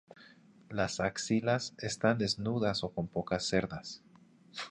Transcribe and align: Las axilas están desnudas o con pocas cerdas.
Las 0.71 0.99
axilas 0.99 1.75
están 1.77 2.17
desnudas 2.17 2.83
o 2.83 2.89
con 2.91 3.07
pocas 3.07 3.45
cerdas. 3.47 4.01